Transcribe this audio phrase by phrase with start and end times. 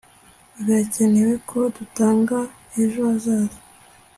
[0.63, 2.37] Birakenewe ko dutanga
[2.81, 3.59] ejo hazaza